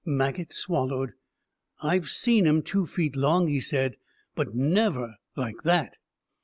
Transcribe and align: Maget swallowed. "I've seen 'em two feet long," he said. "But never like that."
Maget 0.03 0.51
swallowed. 0.51 1.13
"I've 1.83 2.09
seen 2.09 2.47
'em 2.47 2.63
two 2.63 2.87
feet 2.87 3.15
long," 3.15 3.45
he 3.47 3.59
said. 3.59 3.97
"But 4.33 4.55
never 4.55 5.17
like 5.35 5.61
that." 5.63 5.97